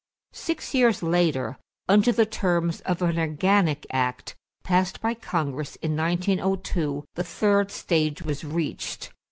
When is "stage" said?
7.69-8.23